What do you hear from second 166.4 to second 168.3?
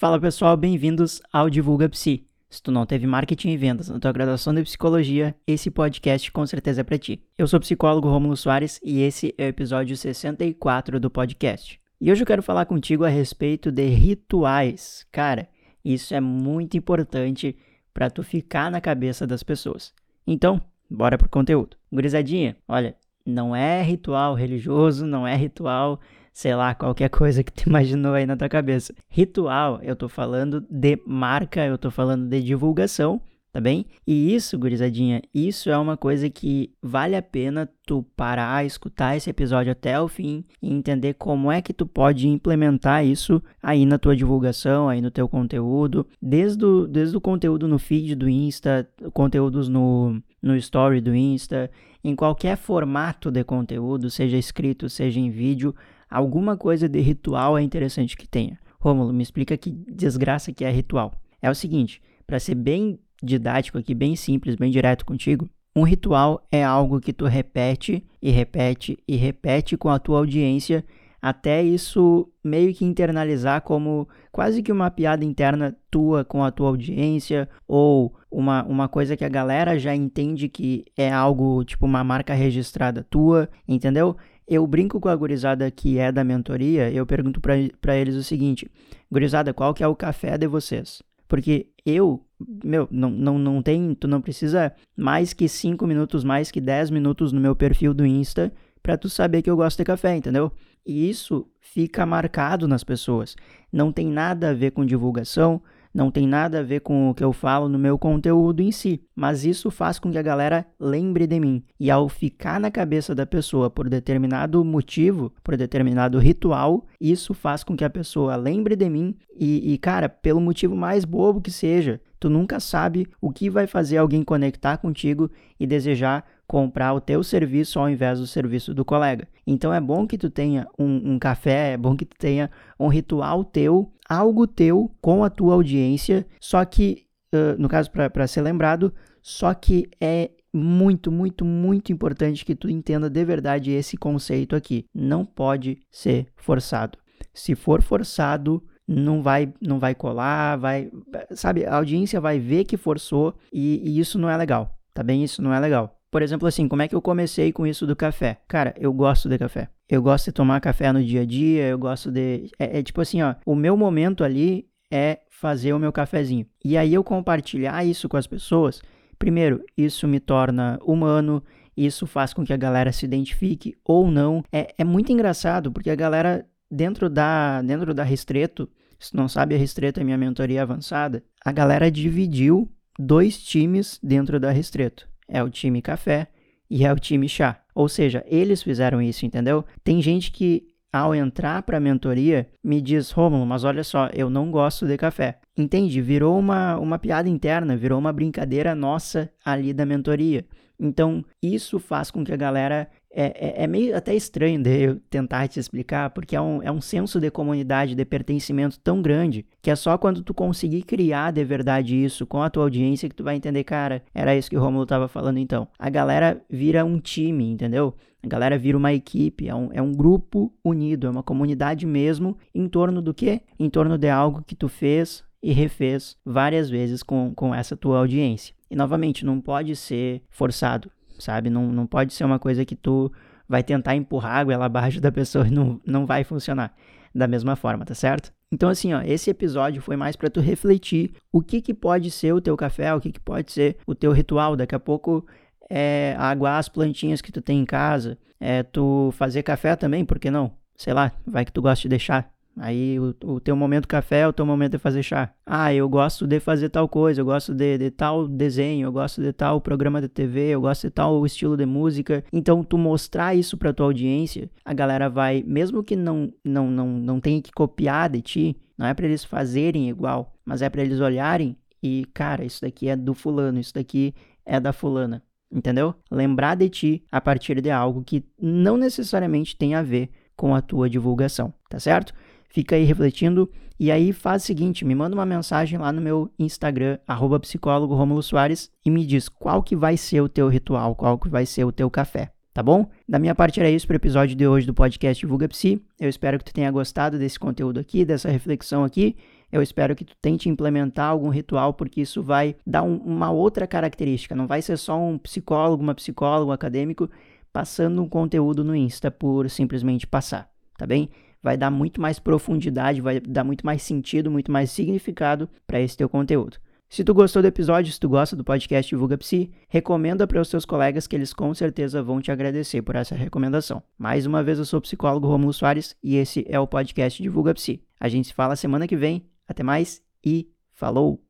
E aí eu compartilhar isso com as